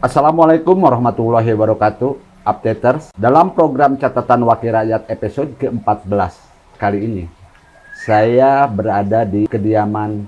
Assalamualaikum 0.00 0.80
warahmatullahi 0.80 1.52
wabarakatuh, 1.52 2.16
updaters. 2.48 3.12
Dalam 3.20 3.52
program 3.52 4.00
catatan 4.00 4.48
wakil 4.48 4.72
rakyat 4.72 5.04
episode 5.12 5.52
ke-14 5.60 6.40
kali 6.80 7.04
ini, 7.04 7.24
saya 8.00 8.64
berada 8.64 9.28
di 9.28 9.44
kediaman 9.44 10.24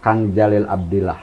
Kang 0.00 0.32
Jalil 0.32 0.64
Abdillah. 0.64 1.20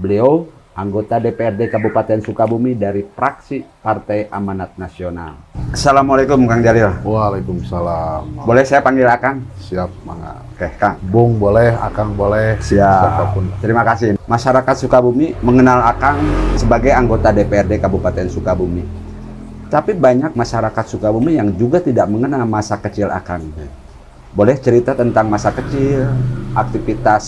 Beliau 0.00 0.48
anggota 0.80 1.20
DPRD 1.20 1.68
Kabupaten 1.68 2.24
Sukabumi 2.24 2.72
dari 2.72 3.04
fraksi 3.04 3.60
Partai 3.60 4.32
Amanat 4.32 4.80
Nasional. 4.80 5.36
Assalamualaikum 5.76 6.48
Kang 6.48 6.64
Jalil. 6.64 6.88
Waalaikumsalam. 7.04 8.48
Boleh 8.48 8.64
saya 8.64 8.80
panggil 8.80 9.04
Akang? 9.04 9.44
Siap, 9.60 9.92
Mangga. 10.08 10.40
Oke, 10.56 10.72
Kang. 10.80 10.96
Bung 11.04 11.36
boleh, 11.36 11.76
Akang 11.76 12.16
boleh. 12.16 12.56
Siap. 12.64 12.80
Siapa 12.80 13.24
pun. 13.36 13.44
Terima 13.60 13.84
kasih. 13.84 14.16
Masyarakat 14.24 14.74
Sukabumi 14.80 15.36
mengenal 15.44 15.84
Akang 15.84 16.16
sebagai 16.56 16.96
anggota 16.96 17.28
DPRD 17.28 17.76
Kabupaten 17.76 18.32
Sukabumi. 18.32 18.82
Tapi 19.68 19.92
banyak 19.94 20.32
masyarakat 20.32 20.84
Sukabumi 20.88 21.36
yang 21.36 21.52
juga 21.54 21.78
tidak 21.78 22.08
mengenal 22.08 22.48
masa 22.48 22.80
kecil 22.80 23.12
Akang. 23.12 23.52
Boleh 24.30 24.56
cerita 24.62 24.94
tentang 24.94 25.26
masa 25.26 25.50
kecil, 25.50 26.06
aktivitas 26.54 27.26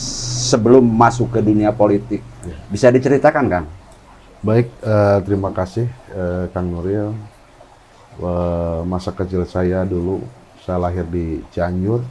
sebelum 0.50 0.86
masuk 0.86 1.34
ke 1.34 1.40
dunia 1.42 1.74
politik. 1.74 2.22
Bisa 2.70 2.94
diceritakan, 2.94 3.44
Kang? 3.50 3.66
Baik, 4.42 4.70
eh, 4.82 5.18
terima 5.26 5.50
kasih 5.50 5.86
eh, 6.14 6.44
Kang 6.54 6.70
Nuril. 6.70 7.10
Eh, 8.22 8.80
masa 8.86 9.10
kecil 9.10 9.42
saya 9.46 9.82
dulu, 9.82 10.22
saya 10.62 10.78
lahir 10.78 11.06
di 11.06 11.42
Cianjur, 11.50 12.06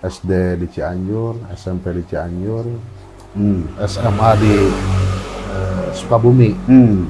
SD 0.00 0.56
di 0.56 0.66
Cianjur, 0.72 1.36
SMP 1.52 1.92
di 1.92 2.02
Cianjur, 2.08 2.64
Hmm. 3.32 3.64
SMA 3.88 4.30
di 4.36 4.54
eh, 5.56 5.86
Sukabumi. 5.96 6.52
Hmm. 6.68 7.08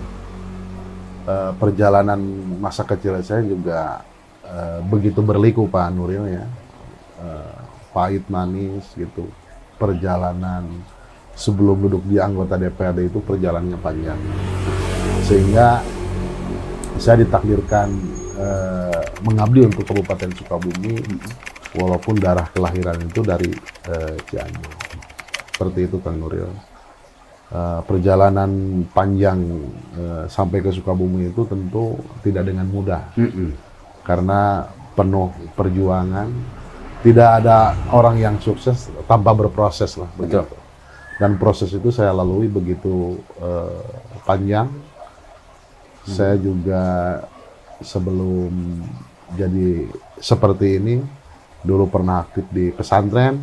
Eh, 1.27 1.51
perjalanan 1.59 2.19
masa 2.63 2.87
kecil 2.87 3.19
saya 3.27 3.43
juga 3.43 4.07
eh, 4.47 4.79
begitu 4.87 5.19
berliku 5.19 5.67
Pak 5.67 5.91
Nuril 5.91 6.31
ya. 6.31 6.47
Eh, 7.23 7.57
pahit 7.93 8.25
manis 8.27 8.83
gitu. 8.99 9.31
Perjalanan 9.79 10.67
sebelum 11.39 11.87
duduk 11.87 12.03
di 12.09 12.19
anggota 12.19 12.59
DPRD 12.59 13.09
itu 13.09 13.23
perjalanannya 13.23 13.79
panjang. 13.79 14.21
Sehingga 15.23 15.79
saya 16.99 17.23
ditakdirkan 17.23 17.89
eh, 18.37 19.05
mengabdi 19.23 19.71
untuk 19.71 19.87
Kabupaten 19.87 20.31
Sukabumi 20.35 20.99
walaupun 21.79 22.19
darah 22.19 22.49
kelahiran 22.51 22.99
itu 23.07 23.21
dari 23.23 23.51
eh, 23.87 24.17
Cianjur. 24.27 24.75
Seperti 25.53 25.87
itu 25.87 26.03
Kang 26.03 26.19
Nuril. 26.19 26.51
Eh, 27.53 27.81
perjalanan 27.85 28.83
panjang 28.91 29.39
eh, 29.95 30.25
sampai 30.27 30.59
ke 30.59 30.73
Sukabumi 30.73 31.31
itu 31.31 31.45
tentu 31.47 32.01
tidak 32.25 32.49
dengan 32.49 32.65
mudah 32.65 33.13
Mm-mm. 33.15 33.53
karena 34.03 34.67
penuh 34.97 35.29
perjuangan. 35.53 36.29
Tidak 37.03 37.29
ada 37.43 37.75
orang 37.91 38.17
yang 38.19 38.39
sukses 38.39 38.87
tanpa 39.11 39.35
berproses 39.35 39.99
lah. 39.99 40.07
Betul. 40.15 40.47
begitu. 40.47 40.57
Dan 41.19 41.39
proses 41.39 41.71
itu 41.75 41.91
saya 41.91 42.15
lalui 42.15 42.47
begitu 42.47 43.19
eh, 43.43 43.83
panjang. 44.23 44.71
Saya 46.03 46.35
juga 46.35 46.83
sebelum 47.79 48.51
jadi 49.39 49.87
seperti 50.19 50.83
ini 50.83 50.99
dulu 51.63 51.87
pernah 51.87 52.27
aktif 52.27 52.47
di 52.51 52.75
pesantren, 52.75 53.39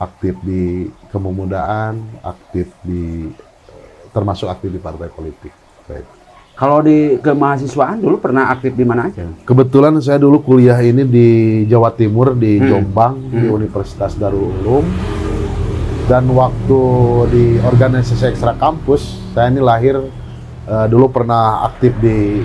aktif 0.00 0.40
di 0.40 0.88
kemumudaan, 1.12 2.00
aktif 2.24 2.72
di 2.80 3.28
termasuk 4.12 4.48
aktif 4.48 4.72
di 4.72 4.80
partai 4.80 5.08
politik. 5.12 5.52
Baik. 5.88 6.21
Kalau 6.52 6.84
di 6.84 7.16
kemahasiswaan 7.18 7.98
dulu 7.98 8.20
pernah 8.20 8.52
aktif 8.52 8.76
di 8.76 8.84
mana 8.84 9.08
aja? 9.08 9.24
Kebetulan 9.42 9.96
saya 9.98 10.20
dulu 10.20 10.38
kuliah 10.38 10.76
ini 10.78 11.02
di 11.02 11.28
Jawa 11.64 11.90
Timur 11.90 12.36
di 12.36 12.60
Hmm. 12.60 12.68
Jombang 12.68 13.14
di 13.26 13.48
Hmm. 13.48 13.56
Universitas 13.56 14.14
Darul 14.14 14.52
Ulum. 14.60 14.84
Dan 16.04 16.28
waktu 16.28 16.80
di 17.30 17.44
organisasi 17.58 18.28
ekstra 18.28 18.52
kampus, 18.54 19.00
saya 19.32 19.48
ini 19.48 19.58
lahir 19.58 19.96
eh, 20.62 20.86
dulu 20.86 21.10
pernah 21.10 21.64
aktif 21.64 21.90
di 21.98 22.44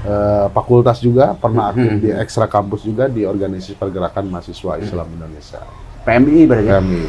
eh, 0.00 0.46
fakultas 0.50 0.98
juga, 0.98 1.32
pernah 1.32 1.70
aktif 1.70 1.86
Hmm. 1.88 2.00
di 2.00 2.10
ekstra 2.10 2.44
kampus 2.44 2.82
juga 2.82 3.06
di 3.06 3.22
organisasi 3.22 3.76
pergerakan 3.76 4.26
mahasiswa 4.26 4.76
Islam 4.76 5.06
Indonesia. 5.10 5.60
PMI 6.02 6.40
berarti. 6.44 6.68
Kami. 6.68 7.02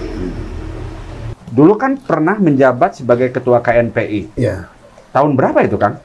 Dulu 1.50 1.73
kan 1.75 1.97
pernah 1.97 2.35
menjabat 2.38 2.96
sebagai 2.96 3.28
ketua 3.28 3.59
KNPI. 3.59 4.35
Ya. 4.35 4.72
Tahun 5.09 5.31
berapa 5.34 5.63
itu, 5.63 5.75
Kang? 5.75 6.00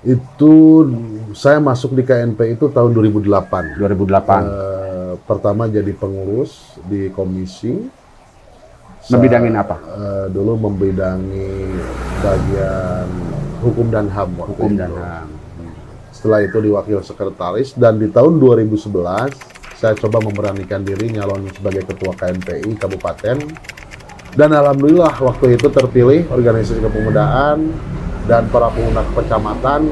Itu 0.00 0.88
saya 1.36 1.60
masuk 1.60 1.92
di 1.92 2.02
KNP 2.02 2.56
itu 2.56 2.72
tahun 2.72 2.96
2008. 2.96 3.76
2008. 3.76 4.40
Eh, 4.40 5.14
pertama 5.28 5.68
jadi 5.68 5.92
pengurus 5.92 6.80
di 6.88 7.12
komisi. 7.12 7.76
Membidangin 9.10 9.56
apa? 9.56 9.76
eh, 9.80 10.26
dulu 10.28 10.60
membidangi 10.60 11.50
bagian 12.20 13.08
hukum 13.60 13.88
dan 13.88 14.06
HAM 14.08 14.28
waktu 14.38 14.52
Hukum 14.54 14.70
itu. 14.72 14.80
dan 14.80 14.92
HAM. 14.92 15.28
Setelah 16.12 16.40
itu 16.44 16.58
di 16.60 16.70
wakil 16.70 17.00
sekretaris 17.00 17.72
dan 17.74 17.96
di 17.96 18.12
tahun 18.12 18.36
2011 18.36 19.32
saya 19.74 19.96
coba 19.96 20.20
memberanikan 20.20 20.84
diri 20.84 21.16
nyalon 21.16 21.48
sebagai 21.48 21.88
ketua 21.88 22.12
KNPI 22.12 22.76
kabupaten. 22.76 23.36
Dan 24.30 24.50
alhamdulillah 24.52 25.16
waktu 25.16 25.58
itu 25.58 25.66
terpilih 25.72 26.28
organisasi 26.30 26.78
kepemudaan 26.78 27.72
dan 28.28 28.44
para 28.52 28.68
pemuda 28.72 29.04
kecamatan 29.16 29.88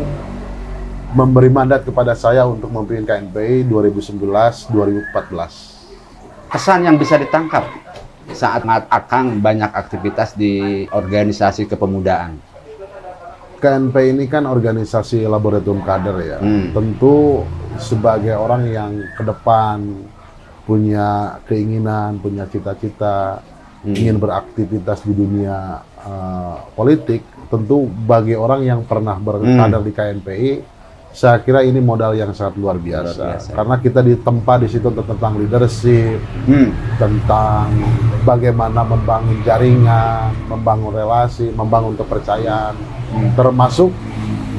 memberi 1.16 1.48
mandat 1.48 1.88
kepada 1.88 2.12
saya 2.12 2.44
untuk 2.44 2.68
memimpin 2.68 3.08
KNPI 3.08 3.64
2011-2014. 3.68 6.52
Kesan 6.52 6.84
yang 6.84 7.00
bisa 7.00 7.16
ditangkap 7.16 7.64
saat 8.36 8.60
Akang 8.92 9.40
banyak 9.40 9.72
aktivitas 9.72 10.36
di 10.36 10.84
organisasi 10.92 11.64
kepemudaan. 11.64 12.36
KNP 13.58 14.14
ini 14.14 14.30
kan 14.30 14.46
organisasi 14.46 15.26
laboratorium 15.26 15.82
kader 15.82 16.16
ya. 16.22 16.38
Hmm. 16.38 16.70
Tentu 16.70 17.42
sebagai 17.80 18.36
orang 18.38 18.62
yang 18.70 19.02
ke 19.18 19.26
depan 19.26 20.06
punya 20.62 21.42
keinginan, 21.48 22.22
punya 22.22 22.46
cita-cita, 22.46 23.42
Hmm. 23.78 23.94
ingin 23.94 24.18
beraktivitas 24.18 25.06
di 25.06 25.14
dunia 25.14 25.86
eh, 26.08 26.56
politik, 26.72 27.20
tentu 27.52 27.84
bagi 27.84 28.32
orang 28.32 28.64
yang 28.64 28.80
pernah 28.84 29.16
berkader 29.16 29.84
di 29.84 29.92
KNPI, 29.92 30.50
saya 31.08 31.40
kira 31.40 31.64
ini 31.64 31.80
modal 31.80 32.14
yang 32.14 32.30
sangat 32.36 32.60
luar 32.60 32.76
biasa. 32.76 33.16
Luar 33.16 33.36
biasa. 33.36 33.50
Karena 33.56 33.74
kita 33.80 34.00
ditempa 34.04 34.54
di 34.60 34.68
situ 34.68 34.88
tentang 34.92 35.32
leadership, 35.40 36.20
Hmm. 36.44 36.70
tentang 37.00 37.72
bagaimana 38.22 38.84
membangun 38.84 39.40
jaringan, 39.42 40.30
membangun 40.46 40.92
relasi, 40.94 41.48
membangun 41.52 41.96
kepercayaan, 41.96 42.76
Hmm. 43.12 43.32
termasuk 43.34 43.90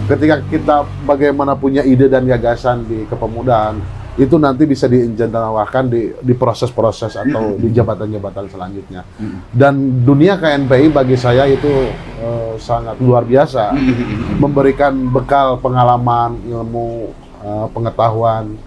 ketika 0.10 0.42
kita 0.50 0.76
bagaimana 1.06 1.54
punya 1.54 1.86
ide 1.86 2.10
dan 2.10 2.26
gagasan 2.26 2.82
di 2.90 3.06
kepemudaan 3.06 3.78
itu 4.20 4.36
nanti 4.36 4.68
bisa 4.68 4.84
diinjantawahkan 4.92 5.88
di 5.88 6.12
di 6.20 6.34
proses-proses 6.36 7.16
atau 7.16 7.56
di 7.56 7.72
jabatan-jabatan 7.72 8.52
selanjutnya. 8.52 9.08
Hmm. 9.16 9.40
Dan 9.48 10.04
dunia 10.04 10.36
KNPI 10.36 10.92
bagi 10.92 11.16
saya 11.16 11.48
itu 11.48 11.88
eh, 12.20 12.54
sangat 12.60 13.00
luar 13.00 13.24
biasa, 13.24 13.72
memberikan 14.44 14.92
bekal 15.08 15.56
pengalaman, 15.64 16.36
ilmu, 16.44 17.16
eh, 17.48 17.68
pengetahuan 17.72 18.60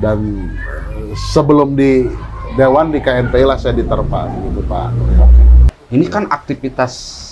dan 0.00 0.48
eh, 0.96 1.12
sebelum 1.36 1.76
di 1.76 2.08
dewan 2.56 2.88
di 2.88 3.04
KNPI 3.04 3.44
lah 3.44 3.60
saya 3.60 3.76
diterpa 3.76 4.24
gitu 4.48 4.64
Pak. 4.64 4.88
Ini 5.92 6.04
kan 6.08 6.32
aktivitas 6.32 7.24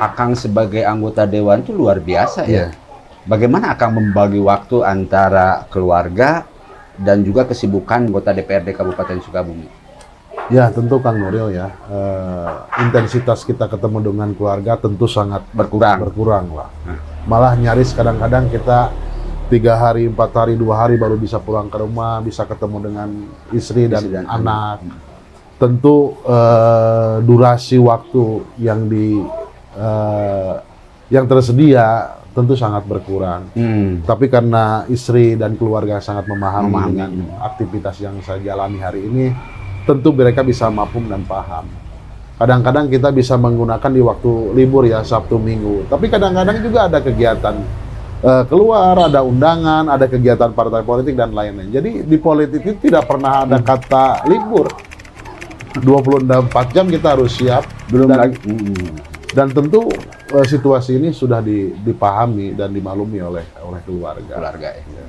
Akang 0.00 0.34
sebagai 0.34 0.82
anggota 0.82 1.28
dewan 1.28 1.60
itu 1.60 1.76
luar 1.76 2.00
biasa 2.00 2.48
ya. 2.48 2.48
Iya. 2.48 2.66
Bagaimana 3.28 3.76
Akang 3.76 3.94
membagi 3.94 4.42
waktu 4.42 4.82
antara 4.82 5.68
keluarga 5.70 6.48
dan 7.00 7.24
juga 7.24 7.48
kesibukan 7.48 8.08
anggota 8.08 8.34
DPRD 8.36 8.76
Kabupaten 8.76 9.18
Sukabumi? 9.24 9.68
Ya 10.50 10.68
tentu 10.68 10.98
Kang 11.00 11.16
Nuril 11.16 11.54
ya 11.54 11.70
eh, 11.88 12.50
intensitas 12.84 13.46
kita 13.46 13.70
ketemu 13.70 14.12
dengan 14.12 14.28
keluarga 14.36 14.76
tentu 14.76 15.08
sangat 15.08 15.46
Berkurang. 15.54 16.02
berkurang 16.02 16.46
lah. 16.52 16.68
Malah 17.24 17.56
nyaris 17.56 17.94
kadang-kadang 17.94 18.50
kita 18.50 18.90
tiga 19.48 19.76
hari, 19.78 20.08
empat 20.08 20.32
hari, 20.32 20.56
dua 20.58 20.80
hari 20.84 20.96
baru 20.98 21.16
bisa 21.16 21.36
pulang 21.40 21.68
ke 21.68 21.76
rumah, 21.80 22.20
bisa 22.20 22.42
ketemu 22.48 22.76
dengan 22.90 23.08
istri 23.52 23.84
dan, 23.86 24.02
Istri 24.04 24.12
dan 24.12 24.24
anak. 24.28 24.80
anak. 24.82 24.98
Tentu 25.56 26.18
eh, 26.26 27.16
durasi 27.22 27.76
waktu 27.78 28.24
yang 28.58 28.90
di 28.90 29.22
eh, 29.78 30.54
yang 31.12 31.24
tersedia 31.28 32.18
tentu 32.32 32.56
sangat 32.56 32.88
berkurang. 32.88 33.52
Hmm. 33.52 34.00
Tapi 34.02 34.26
karena 34.32 34.88
istri 34.88 35.36
dan 35.36 35.54
keluarga 35.56 36.00
sangat 36.00 36.24
memahami, 36.28 36.68
Memahami. 36.68 36.90
dengan 36.96 37.10
aktivitas 37.44 38.00
yang 38.00 38.16
saya 38.24 38.40
jalani 38.40 38.80
hari 38.80 39.04
ini, 39.04 39.26
tentu 39.84 40.10
mereka 40.16 40.40
bisa 40.40 40.72
mampu 40.72 41.00
dan 41.04 41.22
paham. 41.28 41.68
Kadang-kadang 42.40 42.90
kita 42.90 43.12
bisa 43.14 43.38
menggunakan 43.38 43.90
di 43.92 44.02
waktu 44.02 44.32
libur 44.56 44.88
ya 44.88 45.04
Sabtu 45.04 45.38
Minggu. 45.38 45.86
Tapi 45.86 46.10
kadang-kadang 46.10 46.58
juga 46.58 46.90
ada 46.90 46.98
kegiatan 46.98 47.54
eh, 48.24 48.44
keluar, 48.50 49.06
ada 49.06 49.20
undangan, 49.22 49.86
ada 49.86 50.08
kegiatan 50.08 50.50
partai 50.50 50.82
politik 50.82 51.14
dan 51.14 51.30
lain-lain. 51.30 51.70
Jadi 51.70 52.02
di 52.02 52.16
politik 52.18 52.64
itu 52.66 52.90
tidak 52.90 53.06
pernah 53.06 53.46
ada 53.46 53.60
kata 53.62 54.26
libur. 54.26 54.66
24 55.72 56.52
jam 56.76 56.84
kita 56.84 57.16
harus 57.16 57.32
siap 57.32 57.64
Belum 57.88 58.12
dan, 58.12 58.28
lagi. 58.28 58.36
Mm. 58.44 58.92
dan 59.32 59.48
tentu 59.56 59.88
situasi 60.40 60.96
ini 60.96 61.12
sudah 61.12 61.44
di- 61.44 61.76
dipahami 61.76 62.56
dan 62.56 62.72
dimaklumi 62.72 63.20
oleh 63.20 63.44
oleh 63.60 63.80
keluarga. 63.84 64.40
keluarga 64.40 64.68
ya. 64.72 65.04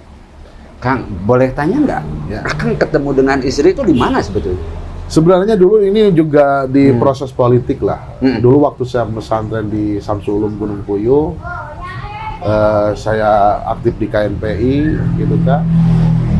Kang, 0.83 1.07
boleh 1.23 1.55
tanya 1.55 1.77
nggak? 1.79 2.03
Ya. 2.27 2.41
Kang 2.43 2.75
ketemu 2.75 3.09
dengan 3.15 3.37
istri 3.39 3.71
itu 3.71 3.87
di 3.87 3.95
mana 3.95 4.19
sebetulnya? 4.19 4.59
Sebenarnya 5.07 5.55
dulu 5.55 5.79
ini 5.79 6.11
juga 6.11 6.67
di 6.67 6.91
proses 6.99 7.31
politik 7.31 7.79
lah. 7.79 8.19
Hmm. 8.19 8.43
Dulu 8.43 8.67
waktu 8.67 8.83
saya 8.83 9.07
pesantren 9.07 9.71
di 9.71 10.03
Samsul 10.03 10.43
Ulum 10.43 10.59
Gunung 10.59 10.81
Puyuh, 10.83 11.39
eh, 12.43 12.89
saya 12.99 13.63
aktif 13.71 13.95
di 13.95 14.11
KNPI 14.11 14.75
gitu 15.23 15.35
kan. 15.47 15.63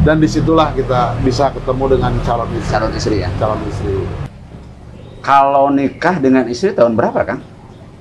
Dan 0.04 0.20
di 0.20 0.28
situlah 0.28 0.76
kita 0.76 1.16
bisa 1.24 1.48
ketemu 1.56 1.96
dengan 1.96 2.12
calon 2.28 2.52
istri. 2.60 2.72
Calon 2.76 2.92
istri 2.92 3.16
ya. 3.24 3.30
Calon 3.40 3.62
istri. 3.72 3.96
Kalau 5.24 5.72
nikah 5.72 6.20
dengan 6.20 6.44
istri 6.52 6.76
tahun 6.76 7.00
berapa, 7.00 7.24
Kang? 7.24 7.53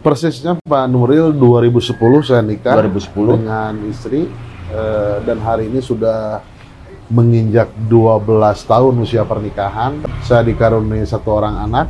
Persisnya 0.02 0.58
Pak 0.58 0.90
Nuril 0.90 1.30
2010 1.30 1.94
saya 2.26 2.42
nikah 2.42 2.74
2010. 2.74 3.38
dengan 3.38 3.72
istri 3.86 4.26
eh, 4.68 5.16
dan 5.22 5.38
hari 5.38 5.70
ini 5.70 5.78
sudah 5.78 6.42
menginjak 7.06 7.70
12 7.86 8.26
tahun 8.66 8.94
usia 8.98 9.22
pernikahan. 9.22 10.02
Saya 10.20 10.42
dikaruniai 10.42 11.06
satu 11.06 11.30
orang 11.32 11.54
anak. 11.60 11.86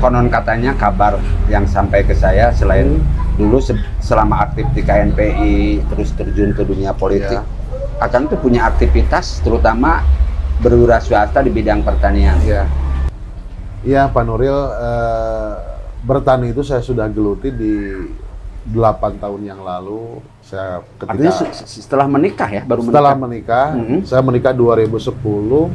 Konon 0.00 0.32
katanya 0.32 0.72
kabar 0.72 1.20
yang 1.46 1.68
sampai 1.68 2.00
ke 2.00 2.16
saya 2.16 2.48
selain 2.48 2.96
dulu 3.36 3.60
se- 3.60 3.76
selama 4.00 4.48
aktif 4.48 4.64
di 4.72 4.80
KNPI 4.80 5.56
terus 5.86 6.16
terjun 6.16 6.50
ke 6.50 6.64
dunia 6.64 6.96
politik, 6.96 7.38
Ya. 7.38 7.46
Akang 8.00 8.24
tuh 8.24 8.34
punya 8.34 8.66
aktivitas 8.66 9.38
terutama 9.40 10.00
berwira 10.58 10.96
swasta 10.96 11.38
di 11.38 11.52
bidang 11.52 11.84
pertanian. 11.84 12.40
Iya. 12.40 12.64
Iya 13.82 14.02
Pak 14.08 14.22
Nuril, 14.22 14.54
eh, 14.54 15.31
bertani 16.02 16.50
itu 16.50 16.62
saya 16.62 16.80
sudah 16.80 17.06
geluti 17.06 17.48
di 17.48 17.74
8 18.64 19.18
tahun 19.18 19.42
yang 19.42 19.60
lalu. 19.60 20.22
Saya 20.40 20.82
Artinya 21.00 21.30
ketika 21.30 21.54
se- 21.56 21.80
setelah 21.80 22.06
menikah 22.06 22.46
ya, 22.46 22.62
baru 22.62 22.82
setelah 22.84 23.14
menikah. 23.14 23.74
menikah, 23.74 23.96
Mhm. 23.96 23.98
saya 24.04 24.22
menikah 24.22 24.52
2010. 24.52 25.70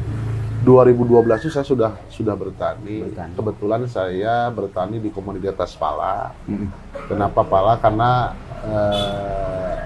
2012 0.59 1.39
itu 1.39 1.49
saya 1.49 1.63
sudah 1.63 1.91
sudah 2.07 2.33
bertani. 2.33 3.05
Bertani. 3.05 3.33
Kebetulan 3.33 3.81
saya 3.85 4.49
bertani 4.49 4.97
di 4.97 5.07
komoditas 5.07 5.71
pala. 5.73 6.33
Mm. 6.43 6.67
Kenapa 7.07 7.41
pala? 7.41 7.77
Karena 7.77 8.33
eh, 8.59 9.77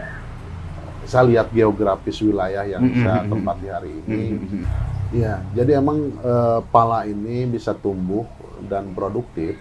saya 1.04 1.28
lihat 1.28 1.52
geografis 1.52 2.18
wilayah 2.20 2.64
yang 2.64 2.82
Mhm. 2.82 2.98
saya 2.98 3.20
tempati 3.22 3.68
hari 3.68 3.92
ini. 4.00 4.24
Mm. 4.32 4.64
Iya, 5.12 5.34
jadi 5.54 5.72
emang 5.76 5.98
eh, 6.16 6.60
pala 6.66 7.04
ini 7.04 7.46
bisa 7.46 7.76
tumbuh 7.76 8.24
dan 8.64 8.90
produktif 8.92 9.60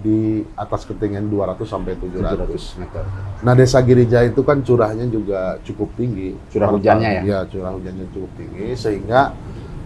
di 0.00 0.44
atas 0.54 0.84
ketinggian 0.84 1.28
200 1.28 1.64
sampai 1.64 1.96
700. 1.96 2.46
700 2.48 2.80
meter. 2.82 3.04
Nah, 3.42 3.52
Desa 3.56 3.80
Girija 3.80 4.20
itu 4.24 4.40
kan 4.44 4.60
curahnya 4.60 5.06
juga 5.08 5.56
cukup 5.64 5.92
tinggi. 5.96 6.36
Curah 6.52 6.68
hujannya 6.72 7.10
ya? 7.10 7.22
Iya, 7.24 7.38
curah 7.48 7.72
hujannya 7.76 8.06
cukup 8.12 8.30
tinggi 8.36 8.76
sehingga 8.76 9.32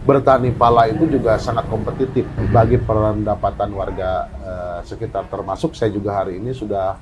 bertani 0.00 0.48
pala 0.56 0.88
itu 0.88 1.04
juga 1.04 1.36
sangat 1.36 1.68
kompetitif 1.68 2.24
bagi 2.48 2.80
pendapatan 2.80 3.68
warga 3.76 4.10
eh, 4.40 4.78
sekitar 4.88 5.28
termasuk 5.28 5.76
saya 5.76 5.92
juga 5.92 6.24
hari 6.24 6.40
ini 6.40 6.56
sudah 6.56 6.96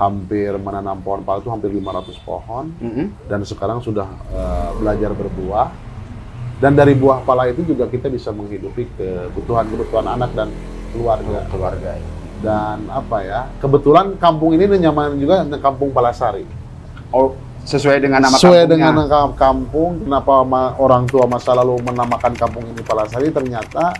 hampir 0.00 0.56
menanam 0.56 0.96
pohon 1.04 1.20
pala 1.20 1.44
itu 1.44 1.52
hampir 1.52 1.68
500 1.68 2.16
pohon 2.24 2.72
Mm-mm. 2.80 3.28
dan 3.28 3.44
sekarang 3.44 3.84
sudah 3.84 4.08
eh, 4.32 4.70
belajar 4.80 5.12
berbuah 5.12 5.68
dan 6.62 6.72
dari 6.72 6.96
buah 6.96 7.20
pala 7.26 7.50
itu 7.52 7.68
juga 7.68 7.90
kita 7.90 8.08
bisa 8.08 8.32
menghidupi 8.32 8.88
kebutuhan-kebutuhan 8.96 10.06
anak 10.14 10.30
dan 10.32 10.48
keluarga 10.94 11.42
keluarga. 11.50 11.98
ya. 11.98 12.21
Dan 12.42 12.82
apa 12.90 13.16
ya 13.22 13.40
kebetulan 13.62 14.18
kampung 14.18 14.58
ini 14.58 14.66
nyaman 14.66 15.14
juga 15.16 15.46
kampung 15.62 15.94
Palasari. 15.94 16.42
Oh, 17.14 17.38
sesuai 17.62 18.02
dengan 18.02 18.26
nama 18.26 18.34
sesuai 18.34 18.66
kampungnya. 18.66 18.72
dengan 18.74 18.92
nama 19.06 19.30
kampung 19.38 19.90
kenapa 20.02 20.32
orang 20.82 21.06
tua 21.06 21.24
masa 21.30 21.54
lalu 21.54 21.78
menamakan 21.86 22.34
kampung 22.34 22.66
ini 22.66 22.82
Palasari 22.82 23.30
ternyata 23.30 23.94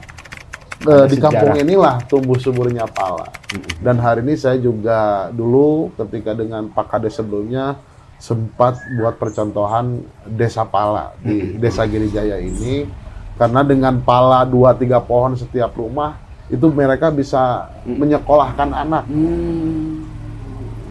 eh, 0.83 1.07
Ada 1.07 1.07
di 1.07 1.17
kampung 1.23 1.55
inilah 1.55 2.03
tumbuh 2.11 2.37
suburnya 2.43 2.91
pala. 2.91 3.31
Dan 3.79 4.03
hari 4.03 4.27
ini 4.27 4.35
saya 4.35 4.59
juga 4.59 5.31
dulu 5.31 5.95
ketika 5.95 6.35
dengan 6.35 6.67
Pak 6.75 6.87
Kades 6.91 7.15
sebelumnya 7.15 7.79
sempat 8.19 8.79
buat 8.99 9.19
percontohan 9.19 10.03
desa 10.27 10.67
pala 10.67 11.15
di 11.23 11.55
desa 11.63 11.87
Girijaya 11.87 12.43
ini. 12.43 12.87
Karena 13.33 13.65
dengan 13.65 13.99
pala 14.03 14.45
dua 14.45 14.77
tiga 14.77 15.01
pohon 15.01 15.35
setiap 15.35 15.73
rumah 15.75 16.32
itu 16.53 16.67
mereka 16.69 17.09
bisa 17.09 17.73
menyekolahkan 17.89 18.71
anak. 18.71 19.05
Hmm. 19.09 20.05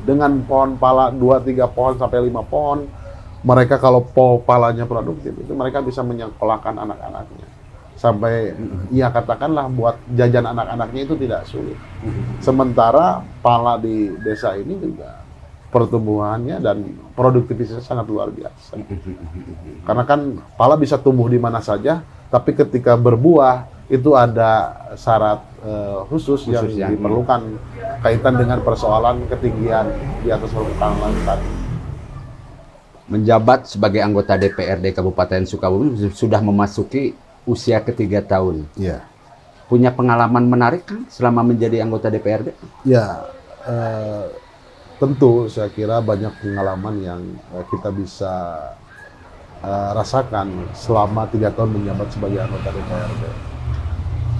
dengan 0.01 0.41
pohon 0.49 0.81
pala 0.81 1.13
dua 1.13 1.37
tiga 1.45 1.69
pohon 1.69 1.93
sampai 1.93 2.25
lima 2.25 2.41
pohon 2.41 2.89
mereka 3.41 3.81
kalau 3.81 4.05
po 4.05 4.41
palanya 4.41 4.85
produktif 4.85 5.33
itu 5.33 5.53
mereka 5.53 5.81
bisa 5.81 6.05
menyekolahkan 6.05 6.77
anak-anaknya. 6.77 7.47
Sampai 7.97 8.53
ya 8.89 9.13
katakanlah 9.13 9.69
buat 9.69 9.97
jajan 10.13 10.45
anak-anaknya 10.45 11.01
itu 11.05 11.15
tidak 11.17 11.45
sulit. 11.49 11.77
Sementara 12.41 13.21
pala 13.41 13.77
di 13.77 14.13
desa 14.21 14.57
ini 14.57 14.77
juga 14.77 15.21
pertumbuhannya 15.73 16.61
dan 16.61 16.85
produktivitasnya 17.17 17.81
sangat 17.81 18.05
luar 18.09 18.29
biasa. 18.29 18.77
Karena 19.85 20.03
kan 20.05 20.41
pala 20.57 20.77
bisa 20.77 20.97
tumbuh 21.01 21.29
di 21.29 21.37
mana 21.41 21.61
saja 21.61 22.05
tapi 22.29 22.53
ketika 22.53 22.93
berbuah 22.93 23.69
itu 23.91 24.15
ada 24.15 24.71
syarat 24.95 25.43
eh, 25.67 25.99
khusus, 26.07 26.47
yang 26.47 26.63
Khusus 26.63 26.79
yang- 26.79 26.95
diperlukan 26.95 27.41
kaitan 27.99 28.39
dengan 28.39 28.63
persoalan 28.63 29.27
ketinggian 29.27 29.91
di 30.23 30.31
atas 30.31 30.47
permukaan 30.55 30.95
laut 30.97 31.19
tadi. 31.27 31.49
Menjabat 33.11 33.67
sebagai 33.67 33.99
anggota 33.99 34.39
DPRD 34.39 34.95
Kabupaten 34.95 35.43
Sukabumi 35.43 35.91
sudah 36.15 36.39
memasuki 36.39 37.11
usia 37.43 37.83
ketiga 37.83 38.23
tahun. 38.23 38.63
Iya. 38.79 39.03
Punya 39.67 39.91
pengalaman 39.91 40.47
menarik 40.47 40.87
kan 40.87 41.03
selama 41.11 41.43
menjadi 41.43 41.83
anggota 41.83 42.07
DPRD? 42.07 42.55
Ya, 42.87 43.27
eh, 43.67 44.31
tentu 44.95 45.51
saya 45.51 45.67
kira 45.67 45.99
banyak 45.99 46.31
pengalaman 46.39 46.95
yang 47.03 47.21
eh, 47.51 47.63
kita 47.67 47.91
bisa 47.91 48.33
eh, 49.59 49.89
rasakan 49.91 50.71
selama 50.71 51.27
tiga 51.27 51.51
tahun 51.51 51.75
menjabat 51.75 52.07
sebagai 52.15 52.39
anggota 52.39 52.71
DPRD. 52.71 53.50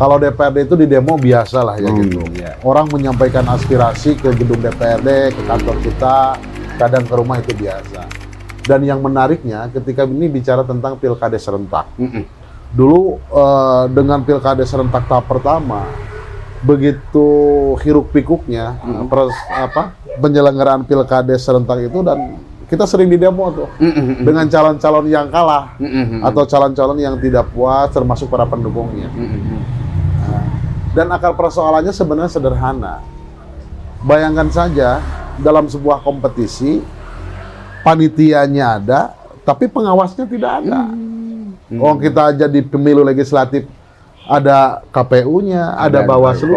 Kalau 0.02 0.18
DPRD 0.18 0.66
itu 0.66 0.74
di 0.74 0.90
demo 0.90 1.14
biasa 1.14 1.62
lah 1.62 1.78
ya 1.78 1.94
Hmm, 1.94 2.02
gitu. 2.02 2.26
ya. 2.34 2.58
Orang 2.66 2.90
menyampaikan 2.90 3.46
aspirasi 3.46 4.18
ke 4.18 4.34
gedung 4.34 4.58
DPRD, 4.58 5.30
ke 5.30 5.42
kantor 5.46 5.78
kita, 5.86 6.42
kadang 6.82 7.06
ke 7.06 7.14
rumah 7.14 7.38
itu 7.38 7.54
biasa. 7.54 8.10
Dan 8.66 8.82
yang 8.82 8.98
menariknya 8.98 9.70
ketika 9.70 10.10
ini 10.10 10.26
bicara 10.26 10.66
tentang 10.66 10.98
pilkada 10.98 11.38
serentak. 11.38 11.86
Mm-mm. 12.02 12.26
Dulu 12.74 13.22
eh, 13.30 13.84
dengan 13.94 14.26
pilkada 14.26 14.66
serentak 14.66 15.06
tahap 15.06 15.30
pertama, 15.30 15.86
begitu 16.66 17.26
hiruk 17.82 18.10
pikuknya 18.10 18.82
Mm-mm. 18.82 19.06
pres, 19.06 19.34
apa 19.50 19.94
penyelenggaraan 20.18 20.82
pilkada 20.82 21.34
serentak 21.38 21.90
itu 21.90 22.02
dan 22.02 22.38
kita 22.70 22.88
sering 22.88 23.10
di 23.10 23.18
demo 23.20 23.50
tuh 23.52 23.70
Mm-mm. 23.82 24.24
dengan 24.24 24.46
calon-calon 24.48 25.06
yang 25.10 25.28
kalah 25.28 25.76
Mm-mm. 25.78 26.22
atau 26.24 26.42
calon-calon 26.48 26.98
yang 26.98 27.18
tidak 27.18 27.50
puas 27.52 27.90
termasuk 27.92 28.30
para 28.30 28.46
pendukungnya. 28.46 29.10
Mm-mm. 29.12 29.42
Nah, 29.52 29.81
dan 30.92 31.08
akar 31.12 31.36
persoalannya 31.36 31.94
sebenarnya 31.96 32.32
sederhana. 32.32 33.04
Bayangkan 34.02 34.50
saja 34.50 35.00
dalam 35.40 35.70
sebuah 35.70 36.02
kompetisi 36.02 36.82
panitianya 37.86 38.82
ada, 38.82 39.02
tapi 39.46 39.70
pengawasnya 39.70 40.26
tidak 40.28 40.66
ada. 40.66 40.90
Oh 41.80 41.96
kita 41.96 42.36
aja 42.36 42.46
di 42.52 42.60
pemilu 42.60 43.06
legislatif 43.06 43.64
ada 44.28 44.84
KPU-nya, 44.92 45.76
ada, 45.76 46.04
Ada 46.04 46.08
Bawaslu. 46.08 46.56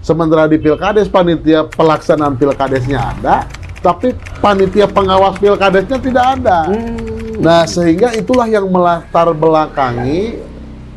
Sementara 0.00 0.46
di 0.46 0.56
Pilkades 0.58 1.10
panitia 1.10 1.66
pelaksanaan 1.66 2.38
Pilkadesnya 2.38 3.14
ada, 3.14 3.44
tapi 3.82 4.14
panitia 4.42 4.86
pengawas 4.88 5.36
Pilkadesnya 5.38 5.98
tidak 5.98 6.24
ada. 6.38 6.70
Nah, 7.38 7.62
sehingga 7.70 8.10
itulah 8.18 8.50
yang 8.50 8.66
melatar 8.66 9.30
belakangi 9.30 10.42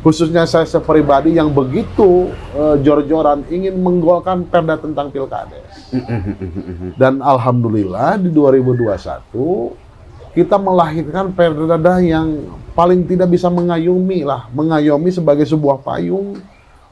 khususnya 0.02 0.42
saya 0.44 0.66
sepribadi 0.66 1.38
yang 1.38 1.54
begitu 1.54 2.34
eh, 2.52 2.76
jor-joran 2.82 3.46
ingin 3.48 3.78
menggolkan 3.78 4.44
perda 4.50 4.76
tentang 4.76 5.14
Pilkades. 5.14 5.94
Dan 7.00 7.22
alhamdulillah 7.22 8.18
di 8.18 8.34
2021 8.34 10.34
kita 10.34 10.56
melahirkan 10.58 11.30
perda 11.30 12.02
yang 12.02 12.50
paling 12.74 13.06
tidak 13.06 13.30
bisa 13.30 13.52
mengayomi 13.52 14.26
lah, 14.26 14.50
mengayomi 14.50 15.12
sebagai 15.12 15.46
sebuah 15.46 15.84
payung 15.84 16.40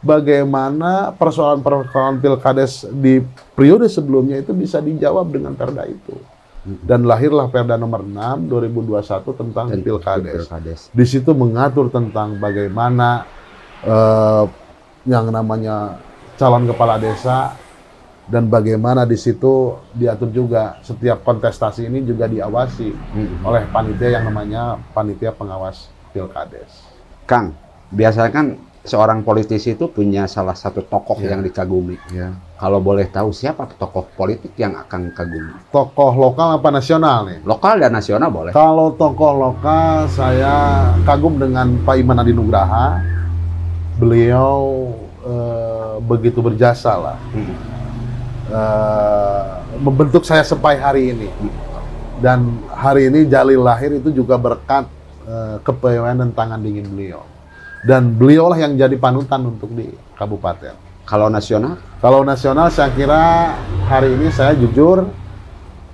bagaimana 0.01 1.13
persoalan-persoalan 1.17 2.25
pilkades 2.25 2.89
di 2.89 3.21
periode 3.53 3.89
sebelumnya 3.89 4.41
itu 4.41 4.57
bisa 4.57 4.81
dijawab 4.81 5.29
dengan 5.29 5.53
perda 5.57 5.85
itu. 5.89 6.17
Dan 6.61 7.09
lahirlah 7.09 7.49
Perda 7.49 7.81
nomor 7.81 8.05
6 8.05 8.45
2021 8.53 9.33
tentang 9.33 9.67
Dan 9.73 9.81
pilkades. 9.81 10.35
pilkades. 10.45 10.81
Di 10.93 11.05
situ 11.09 11.33
mengatur 11.33 11.89
tentang 11.89 12.37
bagaimana 12.37 13.25
eh, 13.81 14.45
yang 15.09 15.33
namanya 15.33 15.97
calon 16.37 16.69
kepala 16.69 17.01
desa 17.01 17.57
dan 18.29 18.47
bagaimana 18.47 19.09
di 19.09 19.17
situ 19.17 19.75
diatur 19.91 20.31
juga 20.31 20.79
setiap 20.85 21.25
kontestasi 21.27 21.89
ini 21.89 22.05
juga 22.05 22.31
diawasi 22.31 22.89
Mm-mm. 22.93 23.43
oleh 23.43 23.67
panitia 23.73 24.21
yang 24.21 24.25
namanya 24.29 24.77
panitia 24.93 25.33
pengawas 25.33 25.89
pilkades. 26.13 26.87
Kang, 27.27 27.57
biasanya 27.91 28.31
kan 28.31 28.47
seorang 28.81 29.21
politisi 29.21 29.77
itu 29.77 29.93
punya 29.93 30.25
salah 30.25 30.57
satu 30.57 30.81
tokoh 30.81 31.21
Iya. 31.21 31.37
yang 31.37 31.41
dikagumi. 31.45 32.01
Ya. 32.13 32.33
Kalau 32.57 32.81
boleh 32.81 33.09
tahu 33.09 33.33
siapa 33.33 33.69
tokoh 33.77 34.09
politik 34.17 34.57
yang 34.57 34.77
akan 34.77 35.13
kagumi? 35.13 35.53
Tokoh 35.69 36.13
lokal 36.17 36.61
apa 36.61 36.69
nasional 36.73 37.29
nih? 37.29 37.39
Lokal 37.45 37.81
dan 37.81 37.93
nasional 37.93 38.33
boleh. 38.33 38.53
Kalau 38.57 38.97
tokoh 38.97 39.37
lokal 39.37 40.09
saya 40.09 40.89
kagum 41.05 41.37
dengan 41.37 41.77
Pak 41.85 41.97
Iman 42.01 42.21
Adi 42.25 42.33
Nugraha. 42.33 43.01
Beliau 44.01 44.89
eh, 45.29 45.95
begitu 46.01 46.41
berjasa 46.41 46.97
lah 46.97 47.19
Mm-mm. 47.37 47.57
eh, 48.49 49.45
membentuk 49.77 50.25
saya 50.25 50.41
sampai 50.41 50.81
hari 50.81 51.13
ini. 51.13 51.29
Dan 52.21 52.65
hari 52.73 53.09
ini 53.13 53.29
Jalil 53.29 53.61
lahir 53.61 53.93
itu 53.97 54.09
juga 54.09 54.41
berkat 54.41 54.89
eh, 55.29 55.57
dan 56.17 56.33
tangan 56.33 56.61
dingin 56.65 56.89
beliau. 56.89 57.21
Dan 57.81 58.17
beliaulah 58.17 58.61
yang 58.61 58.77
jadi 58.77 58.93
panutan 59.01 59.41
untuk 59.49 59.73
di 59.73 59.89
kabupaten. 60.17 60.77
Kalau 61.09 61.33
nasional? 61.33 61.81
Kalau 61.99 62.21
nasional 62.23 62.69
saya 62.69 62.93
kira 62.93 63.57
hari 63.89 64.15
ini 64.15 64.29
saya 64.31 64.55
jujur, 64.55 65.09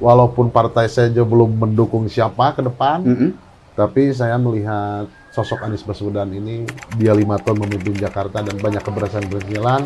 walaupun 0.03 0.53
partai 0.53 0.91
saya 0.91 1.09
juga 1.09 1.25
belum 1.31 1.57
mendukung 1.57 2.05
siapa 2.11 2.53
ke 2.53 2.61
depan, 2.67 3.07
Mm-mm. 3.07 3.31
tapi 3.79 4.13
saya 4.13 4.37
melihat 4.37 5.09
sosok 5.33 5.69
Anies 5.69 5.85
Baswedan 5.85 6.33
ini 6.33 6.65
dia 6.97 7.13
lima 7.13 7.37
tahun 7.37 7.69
memimpin 7.69 8.01
Jakarta 8.01 8.41
dan 8.41 8.57
banyak 8.57 8.81
keberhasilan 8.81 9.85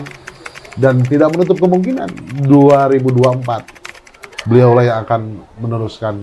dan 0.79 0.95
tidak 1.03 1.35
menutup 1.35 1.59
kemungkinan 1.59 2.07
2024 2.47 4.47
beliau 4.47 4.79
lah 4.79 4.85
yang 4.87 4.99
akan 5.03 5.43
meneruskan 5.59 6.15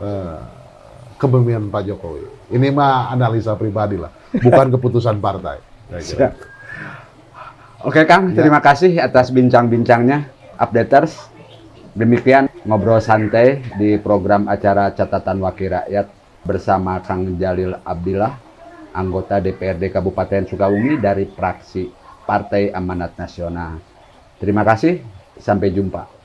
eh, 0.00 0.40
kepemimpinan 1.24 1.72
Pak 1.72 1.82
Jokowi. 1.88 2.52
Ini 2.52 2.68
mah 2.68 3.08
analisa 3.08 3.56
pribadi 3.56 3.96
lah, 3.96 4.12
bukan 4.36 4.68
keputusan 4.76 5.16
partai. 5.24 5.58
Siap. 5.88 6.32
Oke 7.84 8.04
Kang, 8.08 8.32
Ya. 8.32 8.40
terima 8.44 8.60
kasih 8.64 8.96
atas 9.00 9.28
bincang-bincangnya, 9.28 10.28
updaters. 10.56 11.32
Demikian 11.94 12.50
ngobrol 12.66 12.98
santai 12.98 13.62
di 13.78 14.00
program 14.02 14.50
acara 14.50 14.90
catatan 14.90 15.38
wakil 15.44 15.70
rakyat 15.78 16.06
bersama 16.42 16.98
Kang 17.04 17.38
Jalil 17.38 17.76
Abdillah, 17.86 18.34
anggota 18.90 19.38
DPRD 19.38 19.94
Kabupaten 19.94 20.42
Sukabumi 20.48 20.98
dari 20.98 21.28
fraksi 21.28 21.86
Partai 22.24 22.72
Amanat 22.74 23.14
Nasional. 23.20 23.78
Terima 24.40 24.66
kasih, 24.66 25.04
sampai 25.38 25.70
jumpa. 25.70 26.23